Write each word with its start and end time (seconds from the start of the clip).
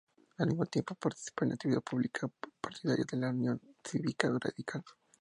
Al 0.39 0.47
mismo 0.47 0.65
tiempo, 0.65 0.95
participa 0.95 1.45
en 1.45 1.49
la 1.49 1.53
actividad 1.53 1.83
política 1.83 2.27
partidaria 2.59 3.05
de 3.07 3.17
la 3.17 3.29
Unión 3.29 3.61
Cívica 3.83 4.29
Radical. 4.31 4.83